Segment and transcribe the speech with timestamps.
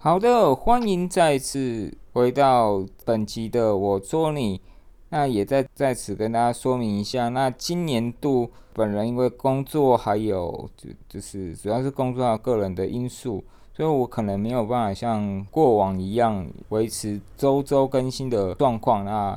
[0.00, 4.60] 好的，欢迎再次回到本集的我做你。
[5.08, 13.42] 那也在在此跟大家说明一下，那今年度本人因为工作还有就就是主要是工作个人的因素，
[13.74, 19.36] 所以我可能没有办法像过往一样维持周周更新的状况，那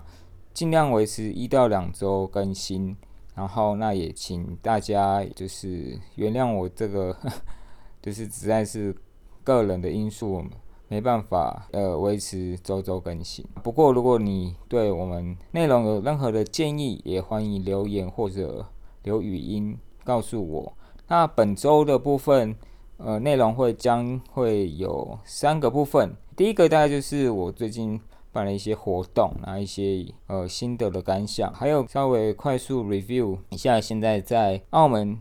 [0.54, 2.96] 尽量维持一到两周更新。
[3.34, 7.18] 然后那也请大家就是原谅我这个，
[8.00, 8.96] 就是实在是
[9.44, 10.44] 个人的因素。
[10.88, 13.46] 没办法，呃，维持周周更新。
[13.64, 18.66] 不过，如果你对我们内容有任何的建议，也欢迎留言或者
[19.04, 20.74] 留语音告诉我。
[21.08, 22.54] 那本周的部分，
[22.98, 26.14] 呃，内容会将会有三个部分。
[26.36, 27.98] 第一个大概就是我最近
[28.34, 35.18] 办了一些活动，然后一些呃心得的感想，还有稍微快速 review 一下现在在澳门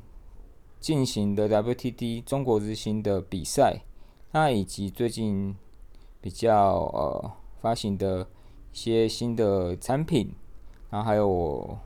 [0.81, 3.85] 进行的 WTD 中国之星的比赛。
[4.33, 5.57] 那以及最近
[6.21, 6.57] 比较
[6.93, 8.23] 呃发行的
[8.73, 10.33] 一些新的产品，
[10.91, 11.79] 然后还有我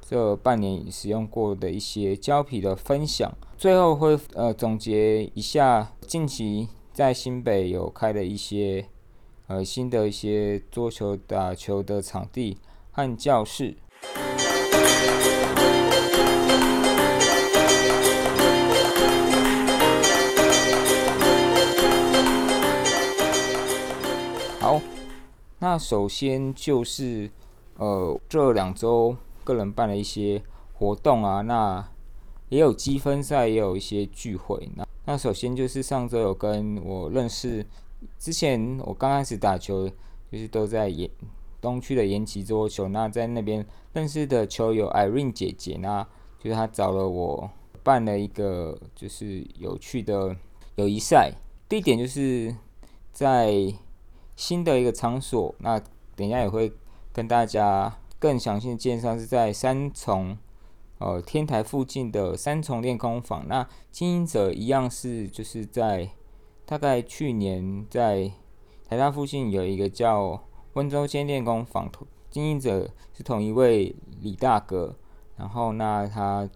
[0.00, 8.86] 这半年使用过的一些胶皮的分享，最后会呃总结一下近期在新北有开的一些
[9.48, 12.58] 呃新的一些桌球打球的场地
[12.92, 13.76] 和教室。
[25.62, 27.30] 那首先就是，
[27.76, 31.86] 呃，这两周个人办了一些活动啊，那
[32.48, 34.70] 也有积分赛，也有一些聚会。
[34.74, 37.66] 那那首先就是上周有跟我认识，
[38.18, 39.86] 之前我刚开始打球
[40.32, 41.10] 就是都在延
[41.60, 46.02] 东区的延吉桌球，那在那边认识的球友 Irene 姐姐，那
[46.42, 47.50] 就是她找了我
[47.82, 50.34] 办了一个就是有趣的
[50.76, 51.34] 友谊赛，
[51.68, 52.56] 地点就是
[53.12, 53.74] 在。
[54.40, 55.78] 新的一个场所，那
[56.16, 56.72] 等一下也会
[57.12, 60.38] 跟大家更详细的介绍，是在三重
[60.96, 63.46] 呃天台附近的三重练功房。
[63.46, 66.08] 那经营者一样是就是在
[66.64, 68.32] 大概去年在
[68.88, 71.90] 台大附近有一个叫温州间练功房，
[72.30, 74.96] 经营者是同一位李大哥。
[75.36, 76.48] 然后那他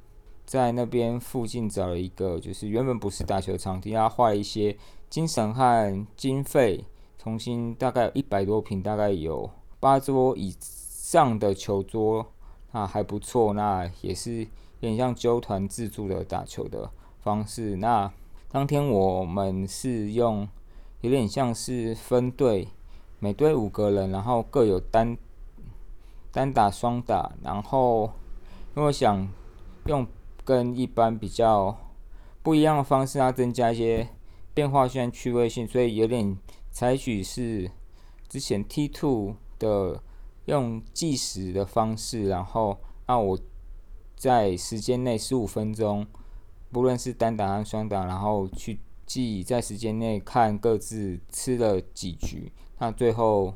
[0.46, 4.74] 在那边附近找了一个，就是原本不是打球场地，他花了一些
[5.10, 6.82] 精神和经费。
[7.24, 12.26] 重新大概一百多平，大概有八桌以上的球桌，
[12.72, 13.54] 那还不错。
[13.54, 14.46] 那也是有
[14.80, 16.90] 点像纠团自助的打球的
[17.20, 17.76] 方式。
[17.76, 18.12] 那
[18.50, 20.46] 当天我们是用
[21.00, 22.68] 有点像是分队，
[23.18, 25.16] 每队五个人，然后各有单
[26.30, 27.32] 单打、双打。
[27.42, 28.12] 然后
[28.76, 29.26] 因为想
[29.86, 30.06] 用
[30.44, 31.74] 跟一般比较
[32.42, 34.06] 不一样的方式，它增加一些
[34.52, 36.36] 变化性、趣味性，所以有点。
[36.74, 37.70] 采取是
[38.28, 40.02] 之前 T two 的
[40.46, 42.76] 用计时的方式，然后
[43.06, 43.38] 让我
[44.16, 46.04] 在时间内十五分钟，
[46.72, 53.54] 不论是单打和双打，然后去计在时间内看各自吃了几局，那最后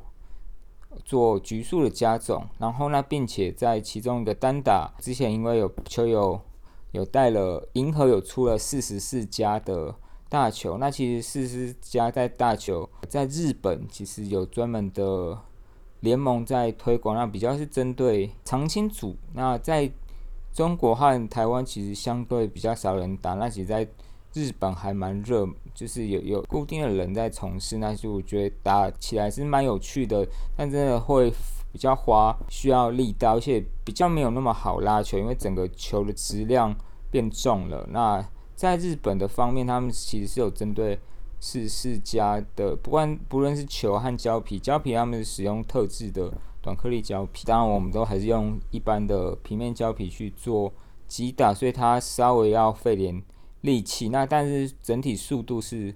[1.04, 6.40] 做局数的加总，然后呢，并且在其中一个单打之前，因为有球友
[6.92, 9.96] 有带了银河有出了四十四加的。
[10.28, 15.38] 大球，那其实四十家在大球，在日本其实有专门的
[16.00, 19.16] 联盟在推广，那比较是针对长青组。
[19.32, 19.90] 那在
[20.52, 23.88] 中国和台湾其实相对比较少人打，那其实在
[24.34, 31.32] 日本还蛮热，就是有有固定的人在从事，那就我觉得打起来是蛮有趣的，但真的会
[31.72, 36.74] 比较花，需要力道，而且比较没有那么好拉球，因为整个球的质量
[37.10, 37.86] 变重了。
[37.90, 38.22] 那
[38.58, 40.98] 在日本的方面，他们其实是有针对
[41.38, 50.72] 四四家的，不管不论是球和胶皮，胶皮他们使用特制的短颗粒胶皮，当然我们都还是用一般的平面胶皮去做
[51.06, 53.22] 击打，所以它稍微要费点
[53.60, 54.08] 力气。
[54.08, 55.94] 那但是整体速度是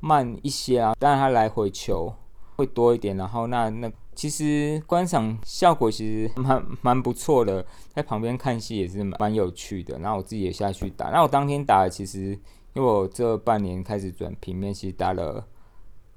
[0.00, 2.12] 慢一些啊，当然它来回球
[2.56, 3.90] 会多一点，然后那那。
[4.14, 9.98] 其实观赏效果其实蛮蛮不错的，在旁边看戏也是蛮有趣的。
[9.98, 12.28] 然后我自己也下去打，那我当天打的其实，
[12.72, 15.46] 因为我这半年开始转平面，其实打了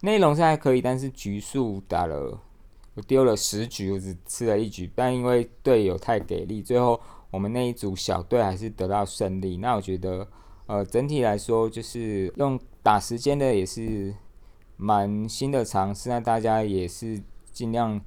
[0.01, 2.39] 内容是还可以，但是局数打了，
[2.95, 4.89] 我丢了十局，我只吃了一局。
[4.95, 6.99] 但因为队友太给力，最后
[7.31, 9.57] 我们那一组小队还是得到胜利。
[9.57, 10.27] 那我觉得，
[10.67, 14.13] 呃，整体来说就是用打时间的也是
[14.75, 17.21] 蛮新的尝试，那大家也是。
[17.57, 17.99] 尽量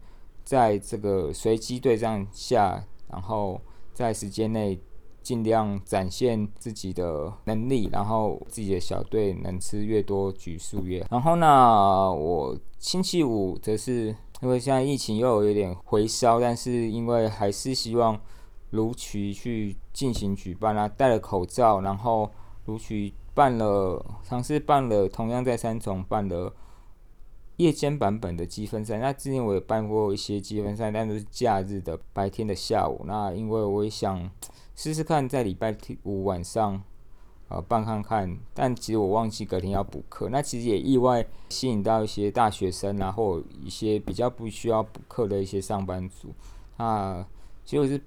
[0.44, 3.60] 在这个随机对战下，然后
[3.92, 4.78] 在时间内
[5.24, 11.04] 尽量展现自己的能力，然后自己的小队能吃越多局数越。
[11.10, 18.16] 然后呢，我星期五则是因为现在疫情又有一点回烧，但是因为还是希望
[18.70, 22.30] 如期去进行举办啊，戴了口罩，然后
[22.66, 26.54] 如期办了，尝试办了，同样在三重办了。
[27.60, 33.02] 夜间版本的积分赛，那之前我也办过一些积分赛，但都是假日的白天的下午。
[33.04, 34.30] 那因为我也想
[34.74, 36.82] 试试看在礼拜五晚上，
[37.48, 38.34] 呃，办看看。
[38.54, 46.32] 但其实我忘记隔天要补课，那其实也意外吸引到一些大学生啊，或一些比较不需要补课的一些上班族。
[46.78, 47.22] 那
[47.66, 48.00] 结果是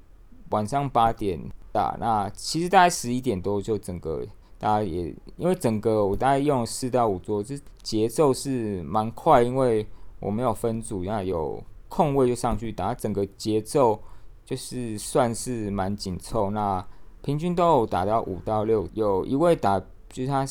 [0.49, 1.39] 晚上八点
[1.71, 4.25] 打，那其实大概十一点多就整个。
[4.63, 9.85] 大家也因为整个我大概用四到五桌，这节奏是蛮快，因为
[10.21, 13.99] 我没有分组，那有空位就上去打，整个节奏
[14.45, 16.49] 就是算是蛮紧凑。
[16.51, 16.81] 那
[17.21, 19.77] 平均都有打到五到六，有一位打
[20.07, 20.45] 就是他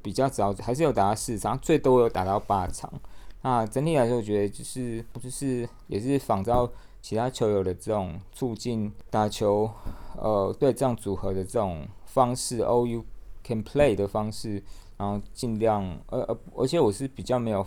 [0.00, 2.90] 比较早，还是有打到四场，最多有打到八场。
[3.42, 6.66] 那整体来说，我觉得就是就是也是仿照
[7.02, 9.70] 其他球友的这种促进打球，
[10.16, 13.04] 呃，对这样组合的这种方式，OU。
[13.50, 14.62] Can play 的方式，
[14.96, 17.66] 然后尽量，呃呃，而且我是比较没有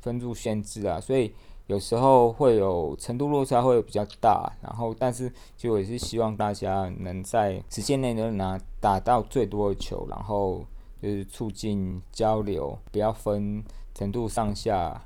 [0.00, 1.32] 分数限制啊，所以
[1.66, 10.64] 有时候会有程度落差会比较大，然后但是就也是希望大家能在时间内能拿打到最多的球，然后
[11.02, 13.64] 就是促进交流，不要分
[13.94, 15.04] 程度上下，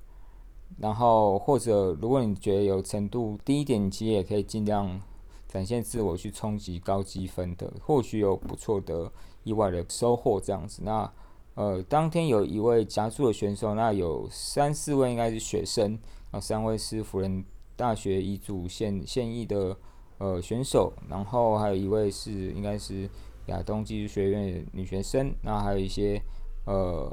[0.78, 5.00] 然后或者如果你觉得有程度低一点，其实也可以尽量
[5.50, 9.12] 展现自我去冲击高积分的，或许有不错的。
[9.42, 11.10] 意外的收获这样子，那
[11.54, 15.98] 呃，当天有一位加速的选手，那有三四位应该是学生，
[16.30, 17.42] 啊，三位是辅仁
[17.74, 19.74] 大学乙组现现役的
[20.18, 23.08] 呃选手，然后还有一位是应该是
[23.46, 26.20] 亚东技术学院女学生，那还有一些
[26.66, 27.10] 呃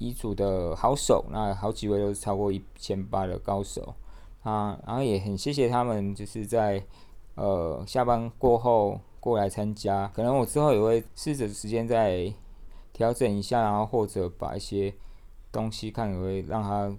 [0.00, 3.94] 乙组的好手，那好几位都是超过一千八的高手
[4.42, 6.84] 啊，然后也很谢谢他们，就是在
[7.34, 9.00] 呃下班过后。
[9.22, 12.32] 过来参加，可能我之后也会试着时间再
[12.90, 14.94] 调整一下，然后或者把一些
[15.52, 16.90] 东西看也会让它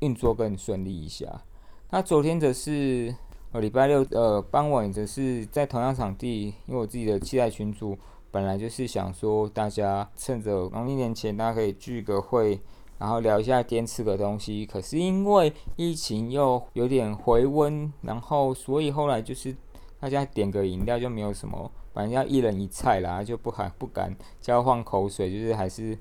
[0.00, 1.42] 运作更顺利一下。
[1.90, 3.14] 那昨天则是
[3.52, 7.96] 呃礼拜六呃傍晚则是在同样场地，因为我自己的期待群组
[8.32, 12.60] 本来就是想说大家趁着农历年前大家可以聚个会，
[12.98, 14.66] 然后聊一下天吃个东西。
[14.66, 19.54] 可是因为疫情又有点回温，然后所以后来就是。
[20.00, 25.96] 大家点个饮料就没有什么，反正要一人一菜啦，就不敢不敢交换口水，就是还是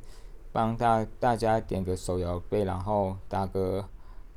[0.53, 3.83] 帮大大家点个手摇杯，然后打个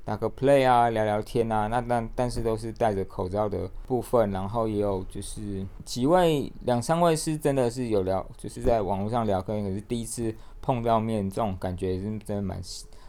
[0.05, 1.69] 打个 play 啊，聊聊天啊。
[1.69, 12.61] 那但但是都是戴着口罩的部分，然后也有就是几位两三位是真的是有聊，就是在网络上聊天，可是第一次碰到面，这种感觉是真的蛮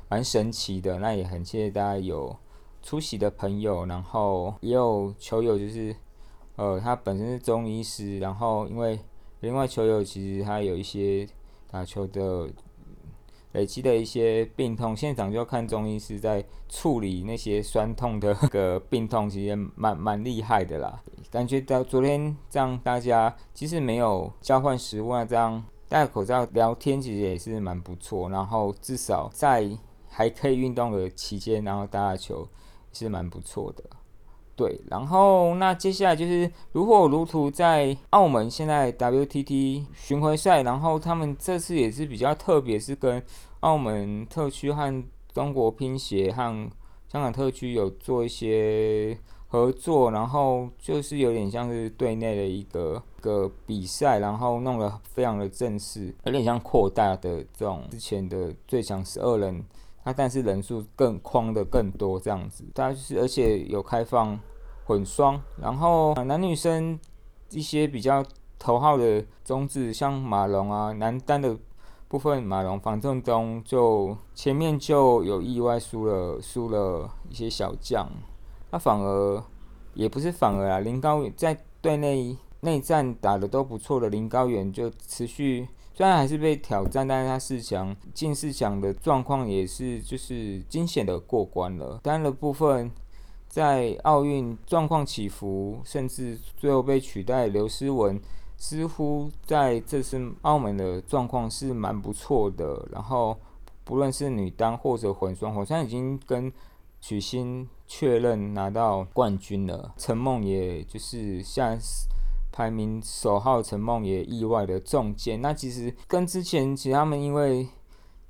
[0.07, 0.99] 蛮神奇的。
[0.99, 2.35] 那也很谢谢大家有
[2.83, 5.95] 出席的朋友，然后也有球友就是。
[6.55, 8.99] 呃，他本身是中医师，然后因为
[9.39, 11.27] 另外球友其实他有一些
[11.69, 12.49] 打球的
[13.53, 21.01] 累积的一些病痛，现场就看中医师在处理那些酸痛的个病痛，其实蛮蛮厉害的啦。
[21.31, 28.29] 感觉到昨天这样大家其实没有交换食物啊，这样戴口罩聊天其实也是蛮不错。
[28.29, 29.69] 然后至少在
[30.07, 32.47] 还可以运动的期间，然后打打球
[32.91, 33.83] 是蛮不错的。
[34.55, 43.21] 对，然后那接下来就是如火如荼在澳门现在 WTT 巡回赛，然后他们这次也是比较特别，是跟
[43.61, 46.69] 澳门特区和中国乒协和
[47.11, 49.17] 香港特区有做一些
[49.47, 59.65] 合作，然后就是有点像是队内的一个个比赛，然后弄得非常的正式，有点像扩大的这种之前的最强十二人。
[60.05, 64.37] 那但是人数更框的更多这样子，大家就是而且有开放
[64.85, 66.99] 混双，然后男女生
[67.51, 68.23] 一些比较
[68.59, 71.57] 头号的中字，像马龙啊，男单的
[72.07, 78.09] 部分马龙反正中就前面就有意外输了输了一些小将，
[78.71, 79.43] 他反而
[79.93, 85.67] 也不是反而啊，林高远在队内内战打的都不错的林高远就持续。
[85.93, 91.99] 虽然还是被挑战，但是他四强进四强的状况也是就是惊险的过关了。
[92.01, 92.91] 单的部分
[93.47, 97.45] 在奥运状况起伏，甚至最后被取代。
[97.47, 98.19] 刘诗雯
[98.57, 102.87] 似乎在这次澳门的状况是蛮不错的。
[102.91, 103.37] 然后
[103.83, 106.51] 不论是女单或者混双，好像已经跟
[106.99, 109.93] 许昕确认拿到冠军了。
[109.97, 111.77] 陈梦也就是像
[112.53, 115.41] 排名首号陈梦也意外的中箭。
[115.41, 117.67] 那其实跟之前其实他们因为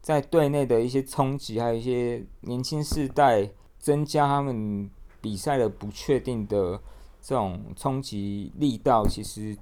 [0.02, 4.90] 在队内的一些冲击，还有一些年轻世代增加他们
[5.22, 6.80] 比赛的不确定的
[7.22, 9.56] 这种冲击力道，其实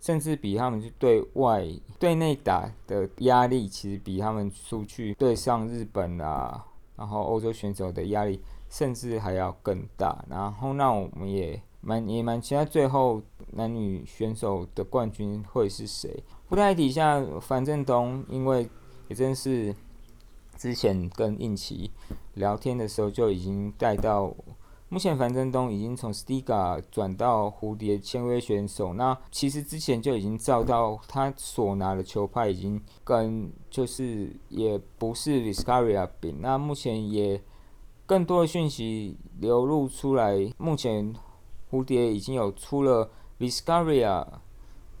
[0.00, 1.66] 甚至比他们去对外
[1.98, 6.64] 对内打的压力，其实比他们出去对上日本啊，
[6.96, 10.24] 然后欧洲选手的压力，甚至还要更大。
[10.28, 16.22] 然后那我们也蛮也蛮期待最后男女选手的冠军会是谁。
[16.48, 18.68] 不太底下樊振东，因为
[19.08, 19.74] 也真是
[20.56, 21.90] 之前跟应奇
[22.34, 24.34] 聊天的时候就已经带到，
[24.88, 28.94] 目前樊振东已经从 Stiga 转到蝴蝶签约选手。
[28.94, 36.34] 那其实之前就已经照到他所拿的球拍已经跟就是也不是 Viscaria 比。
[36.40, 37.40] 那目前也
[38.04, 41.14] 更多的讯息流露出来，目前
[41.70, 43.08] 蝴蝶已经有出了
[43.40, 44.24] Viscaria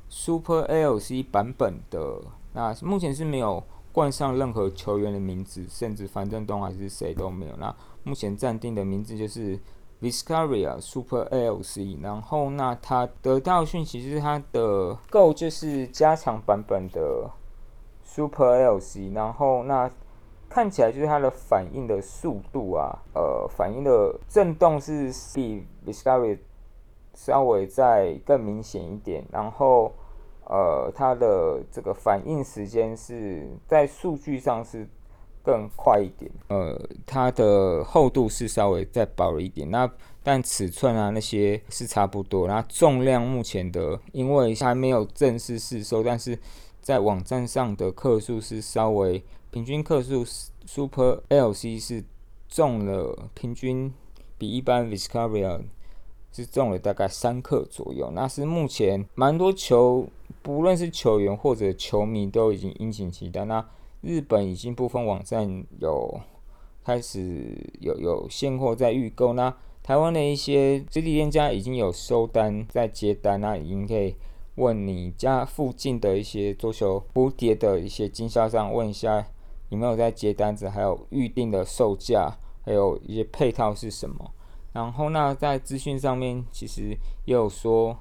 [0.08, 2.20] Super LC 版本的，
[2.54, 3.62] 那目前是没有。
[3.92, 7.56] 冠上任何球员的名字，甚至樊振东还是谁都没有。
[7.56, 9.58] 那目前暂定的名字就是
[10.00, 12.00] Viscaria Super LC。
[12.00, 17.28] 然后，那他得到讯息就是他的 Go 就是加强版本的
[18.04, 19.12] Super LC。
[19.12, 19.90] 然后，那
[20.48, 26.38] 看起来就是它的反应的速度啊，呃，反应的震动是比 Viscaria
[27.14, 29.24] 稍微再更明显一点。
[29.32, 29.92] 然后。
[30.52, 34.84] 呃，它的这个反应时间是在数据上是
[35.44, 36.28] 更快一点。
[36.48, 36.76] 呃，
[37.06, 39.70] 它的厚度是稍微再薄了一点。
[39.70, 39.88] 那
[40.24, 42.48] 但尺寸啊那些是差不多。
[42.48, 46.36] 那重量目前的，因为还没有正式试售，但是
[46.80, 50.24] 在网站上的克数是稍微平均克数
[50.66, 52.02] ，Super LC 是
[52.48, 53.94] 重了平均
[54.36, 55.60] 比一般 Viscaria
[56.32, 58.10] 是重了大概三克左右。
[58.14, 60.08] 那是目前蛮多球。
[60.42, 63.44] 不论是球员或者球迷都已经殷切期待。
[63.44, 63.62] 那
[64.00, 66.18] 日本已经部分网站有
[66.82, 69.34] 开始有有现货在预购。
[69.34, 73.38] 那台湾的一些实体店家已经有收单在接单。
[73.38, 74.14] 那已经可以
[74.54, 79.26] 问你家附近的一些桌球蝴蝶的一些经销商问一下
[79.68, 82.34] 有没有在接单子，还有预定的售价，
[82.64, 84.32] 还有一些配套是什么。
[84.72, 87.96] 然后那在资讯上面其实也有说，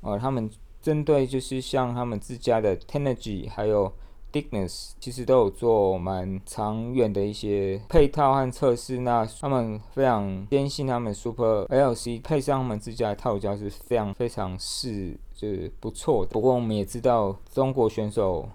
[0.00, 0.50] 呃，他们。
[0.82, 3.92] 针对就是像他们自家的 Tenergy 还有
[4.32, 9.00] Digness，其实都有做蛮长远的一些配套和测试。
[9.00, 16.30] 那他们非常坚信他们 Super LC 配上他们自家的套胶是非常非常是就是不错的。
[16.32, 18.48] 不过我们也知道中国选手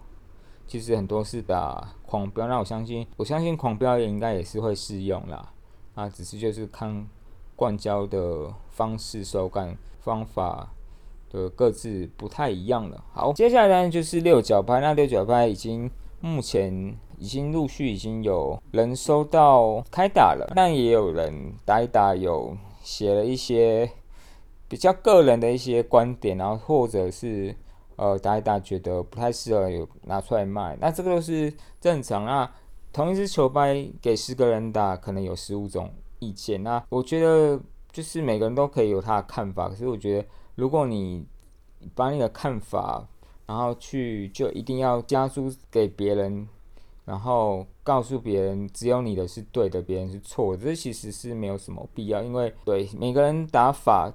[0.66, 5.54] 其实很多是打狂飙，那我相信我相信狂飙也应该也是会适用啦。
[5.94, 7.08] 啊，只是就是看
[7.56, 10.72] 灌胶的方式、手感、方法。
[11.36, 13.04] 的，各自不太一样了。
[13.12, 14.80] 好，接下来呢就是六角拍。
[14.80, 23.90] 那六角拍已经目前已经陆续已经有人收到开打了，但也有人打一打，有写了一些
[24.70, 27.54] 比较个人的一些观点，然后或者是
[27.98, 30.78] 呃打一打觉得不太适合有拿出来卖。
[30.80, 32.26] 那这个都是正常。
[32.26, 32.56] 啊
[32.94, 35.92] 同一支球拍给十个人打，可能有十五种
[36.26, 36.64] 意见。
[36.64, 37.60] 那我觉得
[37.92, 40.28] 就是每个人都可以有他的看法，可是我觉得。
[40.58, 41.28] 如果你
[41.96, 43.06] 把你的看法，
[43.46, 46.48] 然后去就一定要加注给别人，
[47.04, 52.24] 然后告诉别人只有你的是对的，别人是错的，这其实是没有什么必要。
[52.24, 54.10] 因为对每个人打法，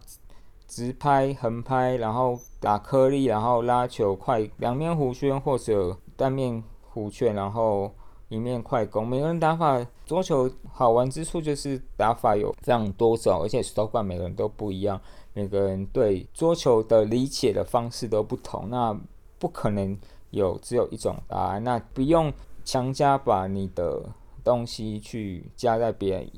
[0.66, 6.64] 直拍、横拍，然后打颗粒，然后拉球快，两面弧圈或者单面
[6.94, 7.94] 弧圈，然后
[8.30, 14.98] 一面快攻，每个人打法桌球好玩之处就是打法有非常多种，而且手感每个人都不一样。
[15.32, 18.96] 每个人对桌球的理解的方式都不同，那
[19.38, 19.98] 不可能
[20.30, 21.62] 有只有一种答案。
[21.62, 22.32] 那不用
[22.64, 24.00] 强加把你的
[24.44, 26.30] 东西去加在别人。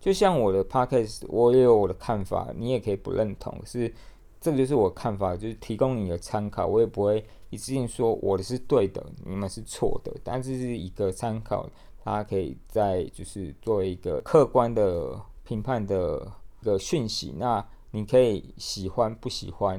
[0.00, 3.54] 就像我的 podcast，我也有我的看法，你也可以不认同。
[3.66, 3.92] 是，
[4.40, 6.66] 这个就是我看法，就是提供你的参考。
[6.66, 10.14] 我也不会一次性说我的是对的，你们是错的。
[10.22, 11.68] 但这是一个参考，
[12.04, 16.30] 大家可以在就是作为一个客观的评判的
[16.60, 17.34] 一个讯息。
[17.36, 19.74] 那你可以喜欢不喜欢，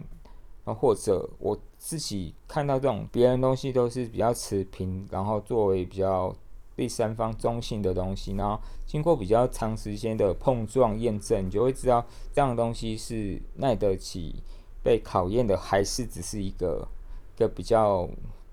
[0.66, 6.36] 然后或者我自己看到这种别人东西都是比较持平，然后作为比较
[6.80, 14.36] 第三方中性的东西，然后经过比较长时间的碰撞验证，你就会知道这样的东西是耐得起
[14.82, 16.88] 被考验的，还是只是一个
[17.36, 18.08] 一个比较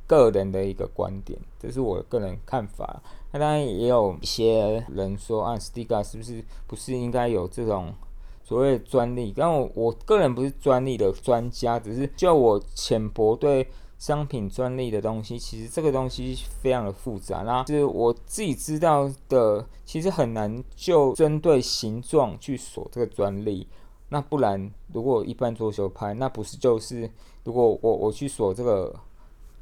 [0.08, 3.00] 个人的一个观点，这是我个人看法。
[3.30, 7.94] 那当然也有一些人说啊，Stiga 是不是不是应该有这种？
[8.42, 9.32] 所谓专利。
[9.36, 17.42] 但我我个人不是专利的专家，只是就我浅薄对商品专利的东西，其实这个东西非常的复杂。
[17.42, 23.66] 那是我自己知道的，其实很难就针对形状去锁这个专利。
[24.08, 27.10] 那不然，如果一般桌球拍，那不是就是
[27.44, 28.94] 如果我我去锁这个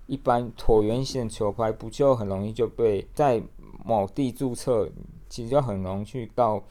[0.06, 3.42] 一般椭圆形的球拍，不就很容易就被在
[3.84, 4.88] 某地注册，
[5.28, 6.62] 其实就很容易去告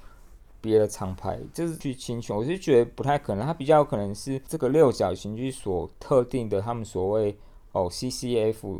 [0.61, 2.35] 别的厂牌，就是去侵权。
[2.35, 7.35] 我是觉得不太可能，它比较可能是这个六角形去锁特定的他们所谓
[7.73, 8.79] 哦 CCF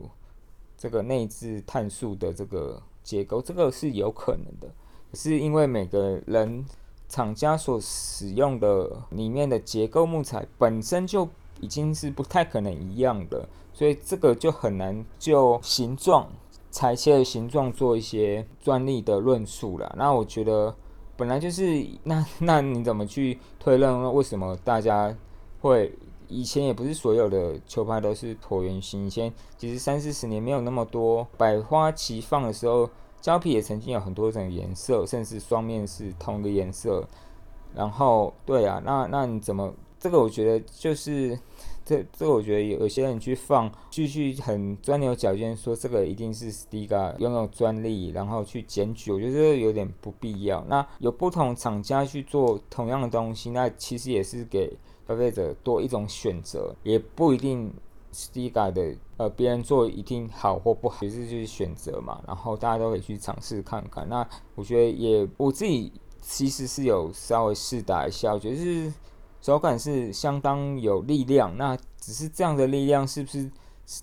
[0.78, 4.74] 这个内置碳素的这个结构，这个是有可能的。
[5.12, 6.66] 可是因为每个人。
[7.10, 16.28] 厂家所使用的里面的结构木材本身就已经是不太可能一样的，所以这个就很难就形状
[16.72, 19.94] 裁切的形状做一些专利的论述了。
[19.96, 20.76] 那我觉得
[21.16, 25.16] 本来就是那那你怎么去推论为什么大家
[25.62, 25.94] 会
[26.34, 32.90] 以前也不是所有的球拍都是椭圆形，以前其实三四十年没有那么多百花齐放的时候。
[33.24, 37.08] 胶皮也曾经有很多种颜色，甚至双面是同一个颜色。
[37.74, 40.20] 然后，对啊，那那你怎么这个？
[40.20, 41.40] 我觉得就是
[41.86, 50.62] 这这个，我觉得有有些人去放，继续很钻牛角尖，说这个一定是 Stiga 拥有专利，然后去检举，我觉得有点不必要。
[50.68, 57.74] 那有不同厂家去做同样的东西，那其实也是给消费者多一种选择，也不一定。
[58.16, 62.22] Stiga 的呃，别人做一定好或不好，其实就是选择嘛。
[62.28, 64.08] 然后大家都可以去尝试看看。
[64.08, 65.92] 那我觉得也我自己
[66.22, 68.94] 其实是有稍微试打一下，我觉得是
[69.42, 71.58] 手感是相当有力量。
[71.58, 73.50] 那只是这样的力量是不是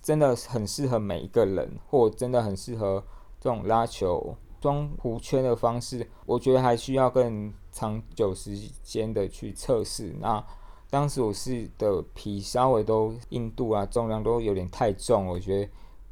[0.03, 3.05] 真的很适合每一个人，或真的很适合
[3.41, 6.05] 这种拉球装弧圈的方式？
[6.27, 10.17] 我觉得还需要更长久时间的去测试。
[10.19, 10.45] 那
[10.91, 15.71] 当时我是的皮稍微都硬度啊重量都有点太重，我觉得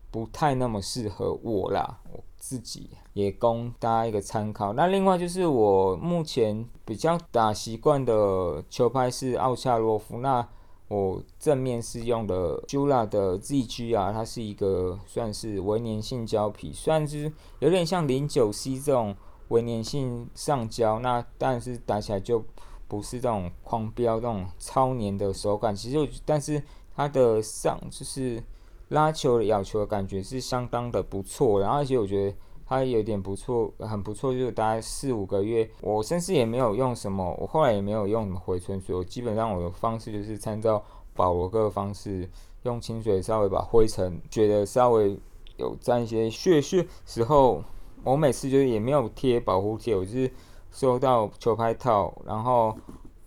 [0.09, 4.73] 不太那么适合我啦，我自己也供大家一个参考。
[4.75, 10.47] 那另外就是我目前比较打习惯的球拍是奥恰洛夫，那
[10.87, 19.17] 我正面是用的 Jula 的 ZG 啊，它是一个算是微粘性胶皮，算是有点像零九 C 这种
[19.49, 22.45] 微粘性上胶，那但是打起来就。
[22.89, 26.61] 不是这种狂飙、这种超黏的手感，其实，但是
[26.97, 28.43] 它的上就是
[28.89, 40.83] 拉球、咬球的感觉是相当的不错，然后而且我觉得它有点不错，很不错，就是大概四五个月，我甚至也没有用什么，我后来也没有用回春水，我基本上我的方式就是参照
[41.15, 42.27] 保罗哥的方式，
[42.63, 45.15] 用清水稍微把灰尘觉得稍微
[45.59, 47.63] 有沾一些血血时候，
[48.03, 50.33] 我每次就是也没有贴保护贴，我就是。
[50.71, 52.77] 收到球拍套，然后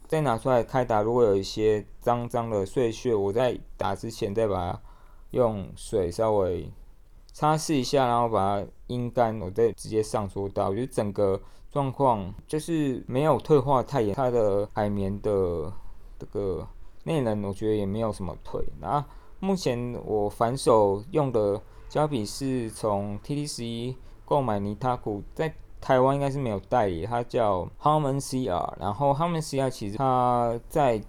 [0.08, 1.02] 再拿出来开打。
[1.02, 4.82] 如果有一些脏脏的碎屑，我在打之前再把它
[5.32, 6.72] 用水稍微
[7.34, 10.70] 擦拭一下，然后把它阴干，我再直接上桌打。
[10.70, 15.74] 我觉得整个状况就是没有退化太严，它的海绵的
[16.20, 16.66] 这个
[17.04, 18.64] 内能，我觉得也没有什么退。
[18.80, 19.04] 那
[19.40, 25.54] 目前我反手用的胶笔是从 T T 十一购买尼塔古在。
[25.82, 28.74] 台湾应该是没有代理，它叫 Harmon CR。
[28.80, 31.02] 然后 Harmon CR 其实它在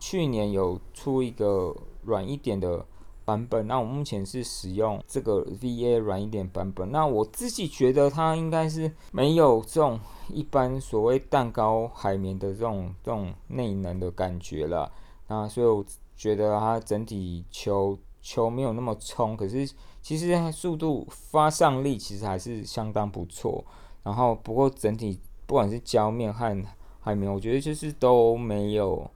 [0.00, 2.84] 去年有出一个软一点的
[3.24, 6.90] 版本，那我目前是使用这个 VA 软一点版本。
[6.90, 14.90] 那我自己觉得它应该是没有这种一般所谓蛋糕海绵的这种这种内能的感觉了。
[15.28, 15.84] 那所以我
[16.16, 23.64] 觉得它整体球球没有那么冲，可是其实速度发上力其实还是相当不错。
[24.08, 26.64] 然后，不过整体不管是胶面和
[26.98, 29.10] 海绵，我觉得就是都没有，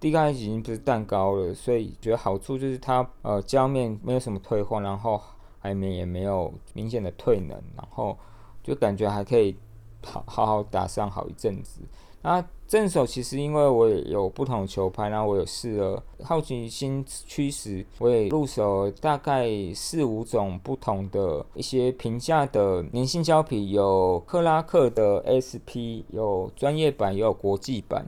[0.00, 5.22] 第一个已经不是蛋糕了，所以觉得好处就是它呃胶面没有什么退化，然后
[5.60, 8.18] 海绵也没有明显的退能，然后
[8.64, 9.56] 就感觉还可以
[10.04, 11.80] 好好好打上好一阵子。
[12.20, 28.04] 那正手其实因为我也有不同的球拍，然后我有试了，好奇心驱使，我也入手大概四五种不同的一些平价的粘性胶皮，有克拉克的 SP，有专业版，也有国际版。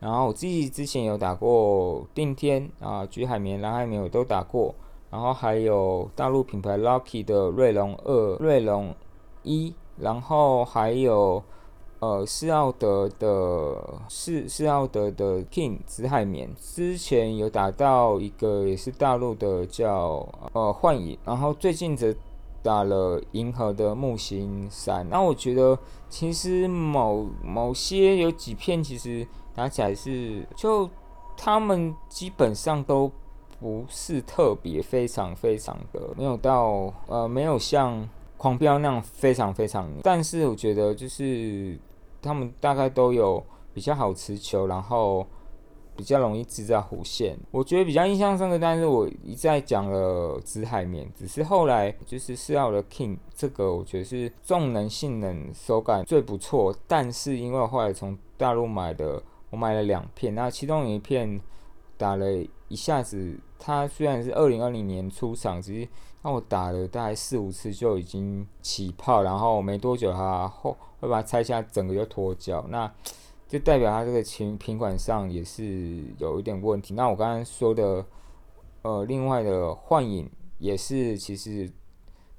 [0.00, 4.74] 然后我自己之前有打过定天啊、橘海绵、蓝海绵我都打过，
[5.10, 8.94] 然后还有大陆品牌 Lucky 的锐龙二、锐龙
[9.42, 11.40] 一，然后还有。
[12.00, 13.76] 呃，施奥德的
[14.08, 22.14] 是施奥德的 King 紫海绵，之前有打到一个也是大陆的叫呃幻影，然后最近则
[22.62, 25.06] 打了银河的木星三。
[25.10, 30.88] 那我觉得其实某某些有几片其实打起来是就
[31.36, 33.12] 他们基本上都
[33.58, 38.08] 不是特别非常非常的没有到呃没有像
[38.38, 41.78] 狂飙那样非常非常，但是我觉得就是
[42.22, 45.26] 他们大概都有比较好持球，然后。
[45.96, 48.58] 比较容易制造弧线，我觉得比较印象深刻。
[48.58, 56.74] 但是我一再讲了紫海绵，只是后来就是四号的 King 这个，我觉得是重能性能手感最不错。
[56.86, 61.38] 但是因为我后来从大陆买的，我买了两片，那其中有一片
[61.98, 62.26] 打了
[62.68, 65.88] 一下子，它虽然是二零二零年出厂，只是
[66.22, 72.64] 那我打了大概四五次就已经起泡，然后没多久它后会把它拆下，整个就脱胶。
[72.68, 72.92] 那
[73.48, 76.94] 就代表它这个琴品管上也是有一点问题。
[76.94, 78.04] 那我刚刚说的，
[78.82, 81.68] 呃，另外的幻影也是，其实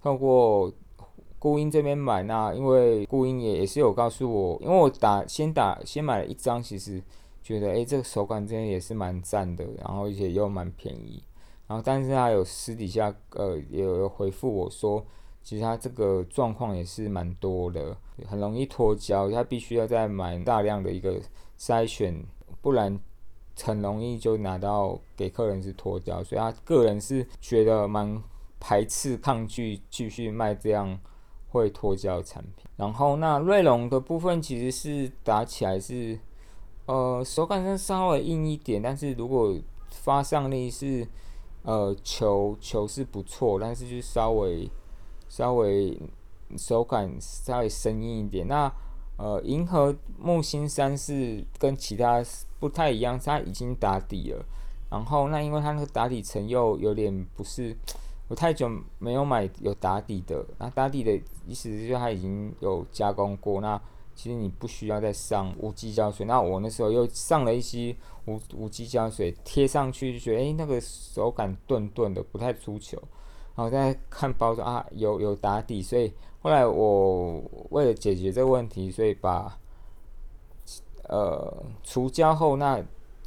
[0.02, 0.72] 透过
[1.39, 7.02] 顾音这边买，那因为顾音也也是有告诉我，因为我打先打先买了一张，其实
[7.41, 11.24] 觉得诶这个手感真的也是蛮赞的，然后而且又蛮便宜，
[11.71, 15.05] 然后但是他有私底下呃有回复我说。
[15.43, 21.19] 其实他这个状况也是蛮多的，很容易脱胶，他必须要再买大量的一个
[21.57, 22.23] 筛选，
[22.62, 22.99] 不然
[23.63, 28.21] 很容易就拿到给客人是脱胶，所以他个人是觉得蛮
[28.60, 30.99] 排斥、抗拒继续卖这样
[31.49, 32.65] 会脱胶产品。
[32.77, 36.19] 然后那锐龙的部分其实是打起来是，
[36.86, 39.57] 呃，手感上稍微硬一点，但是如果
[39.89, 41.07] 发上力是，
[41.63, 44.69] 呃，球球是不错，但是就稍微。
[45.30, 45.97] 稍微
[46.58, 48.45] 手感稍微生硬一点。
[48.50, 48.69] 那
[49.15, 52.21] 呃，银河木星三是跟其他
[52.60, 54.45] 不太一样，它已经打底了。
[54.89, 57.74] 然后那因为它那个打底层又有点不是，
[58.28, 58.69] 我太久
[59.00, 60.45] 没有买有打底的。
[60.58, 63.62] 那打底的意思就是它已经有加工过。
[63.62, 63.82] 那
[64.21, 66.27] 其实你不需要再上无机胶水。
[66.27, 67.95] 那我那时候又上了一些
[68.27, 73.01] 无无机胶水贴上去，就觉得诶，那个手感顿顿的，不太出球。
[73.55, 79.57] 然后再看包装啊，有有打底，所以后来我为了解决这个问题，所以把
[81.10, 81.51] 呃
[81.84, 82.79] 除胶后，那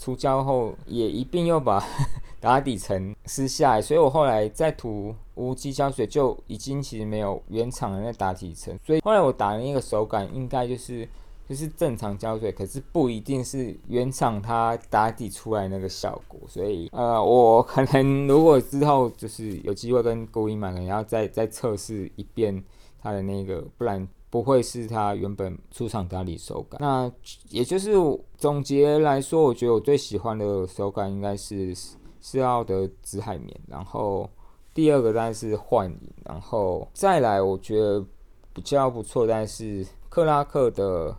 [0.04, 1.82] 出胶后也一并又把
[2.38, 11.08] 打底层撕下来，所以我后来再涂无机胶水就已经其实没有原厂的那打底层，所以后来我打的那个手感应该就是。
[11.46, 22.64] 就是正常胶水，可是不一定是原厂它打底出来那个效果，所以呃，我可能如果之后就是有机会跟勾音买，可能要再再测试一遍
[23.02, 26.80] 它的那个，不然不会是它原本出厂打理手感。
[26.80, 27.08] 那
[27.50, 27.92] 也就是
[28.36, 31.72] 总结来说，我觉得我最喜欢的手感应该是
[32.20, 34.28] 斯奥的紫海绵，然后
[34.74, 38.04] 第二个当然是幻影，然后再来我觉得
[38.52, 41.16] 比较不错，但是克拉克的。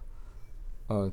[0.88, 1.12] 呃，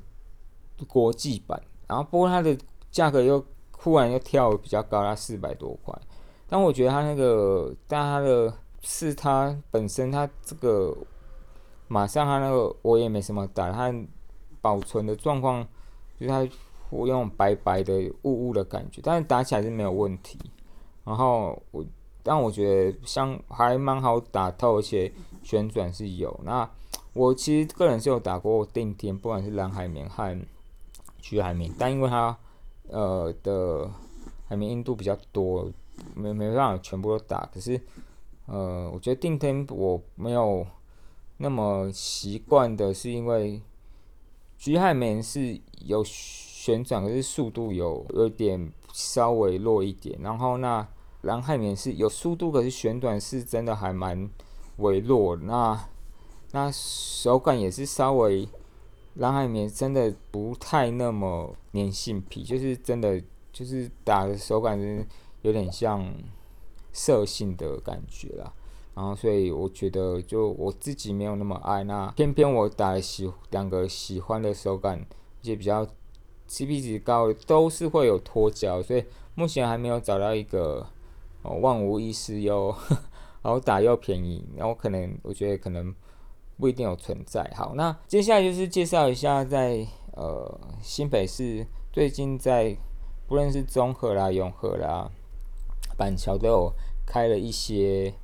[0.86, 2.54] 国际版，然后不过它的
[2.90, 5.98] 价格又忽然又跳比较高，它四百多块。
[6.46, 10.94] 但我觉得它那个，但它的是它本身它这个
[11.92, 13.94] 马上它那个我也没什么打，它
[14.62, 15.62] 保存的状况
[16.18, 16.48] 就是它
[16.88, 20.38] 我用白白的雾雾的感觉，但是打起来是没有问题。
[21.04, 21.84] 然后我
[22.22, 26.66] 但我觉得像还蛮好打透，而且旋转是有那。
[27.12, 30.40] 我其实个人是有打过定天，不管是蓝海绵和
[31.20, 32.34] 橘海绵，但因为它
[32.88, 33.90] 呃的
[34.48, 35.70] 海绵硬度比较多，
[36.14, 37.44] 没没办法全部都打。
[37.52, 37.78] 可是
[38.46, 40.66] 呃，我觉得定天我没有
[41.42, 43.60] 那么习惯的，是因为
[44.56, 50.16] 橘海绵是有旋转，可是速度有有点稍微弱一点。
[50.22, 50.86] 然后那
[51.22, 54.30] 蓝海绵是有速度，可是旋转是真的还蛮
[54.76, 55.34] 微弱。
[55.34, 55.88] 那
[56.52, 58.48] 那手感也是稍微
[59.14, 63.20] 蓝海绵真的不太那么粘性皮，就是真的
[63.52, 65.04] 就是打的手感是
[65.40, 66.14] 有点像
[66.92, 68.52] 色性的感觉啦。
[68.94, 75.86] 然后所以我觉得就我自己没有那么爱，那偏偏我打喜两个喜欢的手感，而且比较
[76.48, 80.86] CP 值高的，都是会有脱胶，所以目前还没有找到一个
[81.42, 82.74] 哦万无一失又
[83.42, 85.94] 好打又便宜，然后可能我觉得可能。
[86.58, 87.50] 不一定有存在。
[87.56, 92.76] 好，那接下来就是介绍一下，在呃新北市最近在
[93.26, 95.10] 不论是中和啦、永和啦、
[95.96, 96.72] 板桥都有
[97.04, 98.14] 开了一些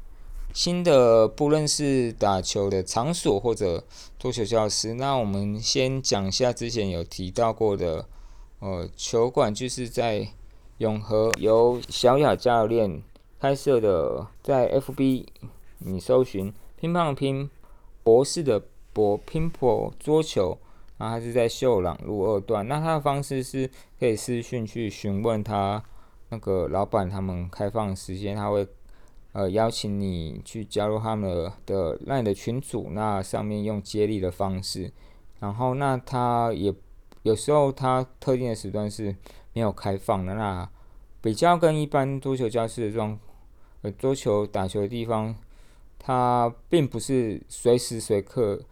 [0.53, 3.85] 新的，不论是打球的场所或者
[4.19, 4.95] 桌球教室。
[4.95, 8.07] 那我们先讲一下之前有提到过的，
[8.59, 10.29] 呃，球馆就是在
[10.79, 13.03] 永和由小雅教练
[13.41, 15.27] 开设的，在 FB。
[15.81, 17.49] 你搜寻乒乓乒
[18.03, 18.61] 博士的
[18.93, 20.59] 博乒博桌球，
[20.97, 22.67] 然后他是在秀朗路二段。
[22.67, 25.81] 那他的方式是可以私讯去询问他
[26.31, 28.67] 那个老板，他们开放时间，他会
[29.33, 32.91] 呃邀请你去加入他们的那你的群组。
[32.93, 34.93] 那上面用接力的方式，
[35.41, 36.75] 然后那他也
[37.23, 39.14] 有时候他特定的时段是
[39.53, 40.35] 没有开放的。
[40.35, 40.69] 那
[41.21, 43.19] 比较跟一般桌球教室的这种
[43.83, 45.35] 呃桌球打球的地方。
[46.01, 48.62] 它并不是随时随刻、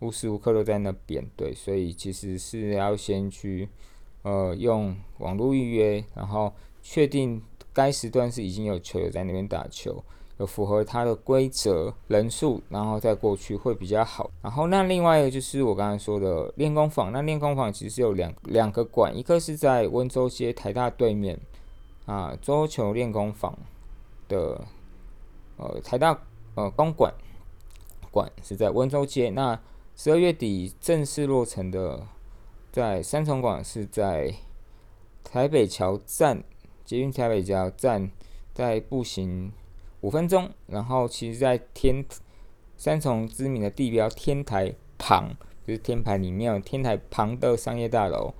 [0.00, 3.66] 无时无刻都在那边，对，所以其实是要先去
[4.22, 7.40] 呃用网络预约，然后确定
[7.74, 10.02] 该时段是已经有球友在那边打球，
[10.38, 14.30] 有符合它的规则人数，然后再过去会比较好。
[14.40, 21.38] 然后那另外一个就是我刚才说的练功房，那练功房其实有两两个馆，一个是在温州街台大对面
[22.06, 23.58] 啊，桌球练功房
[24.28, 24.64] 的
[25.58, 26.18] 呃台大。
[26.56, 27.12] 呃，公馆
[28.12, 29.28] 馆是在温州街。
[29.30, 29.60] 那
[29.96, 32.06] 十二月底正式落成的，
[32.70, 34.32] 在三重馆是在
[35.24, 36.44] 台北桥站，
[36.84, 38.10] 捷运台北桥站，
[38.52, 39.52] 在步行
[40.02, 40.50] 五分钟。
[40.66, 42.04] 然后其实，在天
[42.76, 45.34] 三重知名的地标天台旁，
[45.66, 48.34] 就是天台里面天台旁的商业大楼，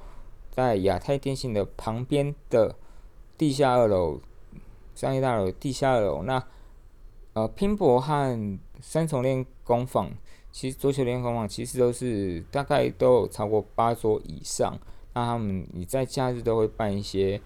[0.51, 2.77] 在亚太电信的旁边的
[3.39, 4.21] 地下二楼，
[4.95, 6.43] 商业大楼地下二楼那。
[7.37, 10.09] 呃，拼搏和三重练功坊，
[10.53, 14.79] 其实桌球练功坊其实都是大概都有超过八桌以上。
[15.15, 17.41] 那他们你在假日都会办一些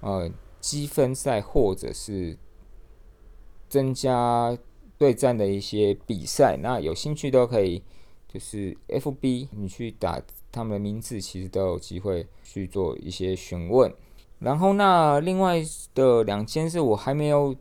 [0.00, 2.36] 呃积分赛，或者是
[3.68, 4.56] 增加
[4.98, 6.56] 对战的一些比赛。
[6.62, 7.82] 那有兴趣都可以，
[8.28, 10.20] 就是 FB 你去打
[10.52, 13.94] 他们的名字，其实都有机会去做一些询问。
[14.38, 15.62] 然后那另外
[15.94, 17.56] 的两间是我还没有。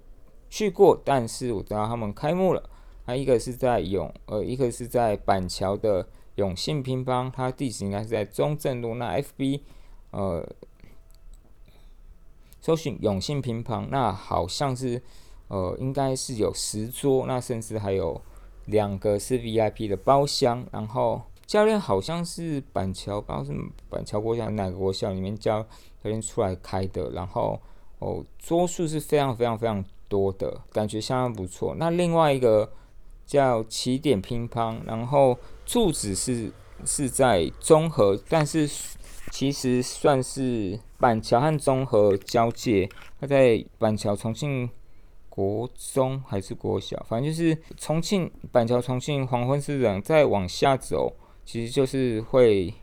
[0.52, 2.70] 去过，但是我知道他们开幕了。
[3.06, 8.96] 那一个是在永，呃，一个是在板桥的永信乒乓，它地址应该是在中正路。
[8.96, 9.62] 那 FB，
[10.10, 10.44] 呃，
[12.62, 15.02] 搜寻永信乒乓，那好像是，
[15.48, 18.22] 呃，应该是有十桌，那甚至还有
[18.66, 20.66] 两个是 VIP 的包厢。
[20.72, 23.54] 然后教练好像是板桥，不知道是
[23.90, 27.10] 板桥国小哪个国小里面教教练出来开的。
[27.12, 27.60] 然后
[28.00, 29.84] 哦，桌数是非常非常非常。
[30.10, 31.76] 多的感觉相当不错。
[31.78, 32.68] 那另外一个
[33.28, 36.52] 叫起点乒乓，然后住址是
[36.84, 38.68] 是在中和，但是
[39.30, 42.90] 其实算是板桥和中和交界。
[43.20, 44.70] 它在板桥重庆
[45.30, 51.14] 国中还是国小，反正就是重庆板桥重庆黄昏市场，再往下走，
[51.46, 52.74] 其实就是会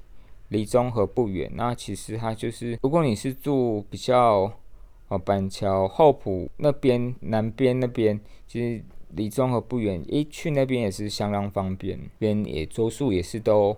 [0.49, 1.51] 离中和不远。
[1.55, 4.53] 那其实它就是，如果你是住比较。
[5.09, 13.77] 哦，板桥后埔那边南边那边，其实离中和不远，一，去那边也是相当方便，边也住宿也是都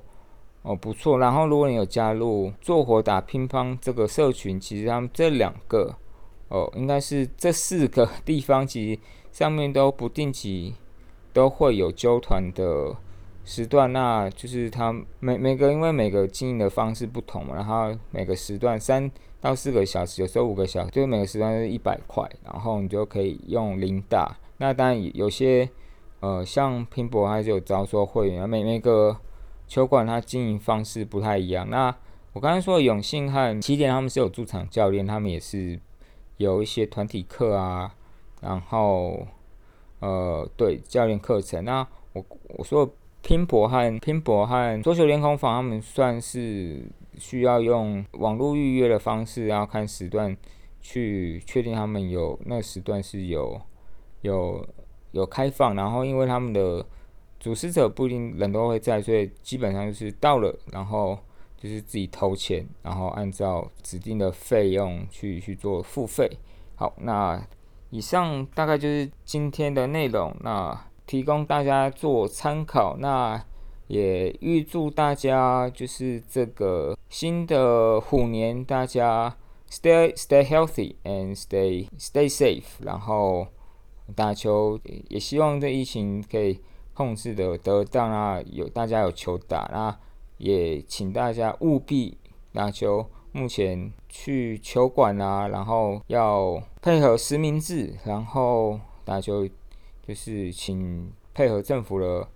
[0.62, 1.18] 哦不错。
[1.18, 5.94] 然后如果你有加入做活打乒乓这个社群，其实他们这两个
[6.48, 9.00] 哦，应该是这四个地方，其实
[9.32, 10.74] 上面都不定期
[11.32, 12.96] 都会有揪团的
[13.44, 19.10] 时段，那就是他每每个因为每个经营的方式不同嘛，然后每个时段三。
[19.40, 24.36] 到四个小时，有时候五个小时，就是每个时段是一百块，然后你就可以用零打。
[24.56, 25.70] 那当然有些，
[26.18, 29.16] 呃，像拼搏还是有招收会员，每每个
[29.68, 31.70] 球馆它经营方式不太一样。
[31.70, 31.94] 那
[32.32, 35.78] 我刚才说的永信和起点他们是有驻场教练，他们也是
[36.38, 37.94] 有一些团体课啊，
[38.40, 39.24] 然后
[40.00, 41.64] 呃，对教练课程。
[41.64, 42.24] 那我
[42.56, 42.90] 我说
[43.22, 46.90] 拼搏和拼搏和桌球联空房，他们算是。
[47.18, 50.36] 需要用网络预约的方式，然后看时段
[50.80, 53.60] 去确定他们有那时段是有
[54.20, 54.64] 有
[55.10, 56.86] 有开放，然后因为他们的
[57.38, 61.18] 主持者不一定人都会在，所以基本上就是到了，然后
[61.56, 66.30] 就是自己投钱，然后按照指定的费用去去做付费。
[66.74, 67.40] 好，那
[67.90, 72.96] 以上大概就是今天的内容，那提供大家做参考。
[72.98, 73.42] 那
[73.86, 79.34] 也预祝大家就是这个新的虎年，大家
[79.70, 82.84] stay stay healthy and stay stay safe。
[82.84, 83.46] 然后
[84.14, 86.60] 打球也希望这疫情可以
[86.98, 89.96] 控制的得当啊，有大家有球打那
[90.38, 92.18] 也请大家务必
[92.52, 93.06] 打球。
[93.30, 99.46] 目前去球馆啊，然后要配合实名制，然后打球
[100.02, 102.26] 就是请配合政府的。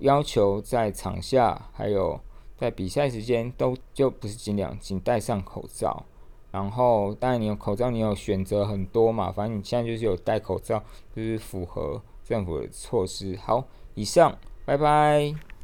[0.00, 2.20] 要求在场下还有
[2.56, 6.04] 在比赛时间都就不是尽量仅戴上口罩，
[6.52, 10.80] 然后当然你有口罩，你有选择很多嘛，反正你现在就是有戴口罩，
[11.14, 13.36] 就是符合政府的措施。
[13.44, 13.66] 好，
[13.98, 15.48] 以上，拜拜。